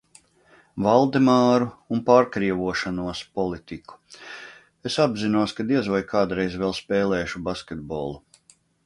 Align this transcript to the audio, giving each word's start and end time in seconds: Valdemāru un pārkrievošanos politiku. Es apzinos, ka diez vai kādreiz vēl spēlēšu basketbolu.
Valdemāru 0.83 1.65
un 1.95 1.99
pārkrievošanos 2.07 3.21
politiku. 3.41 3.99
Es 4.91 4.97
apzinos, 5.05 5.55
ka 5.59 5.67
diez 5.73 5.91
vai 5.97 6.01
kādreiz 6.15 6.57
vēl 6.65 6.75
spēlēšu 6.81 7.45
basketbolu. 7.51 8.19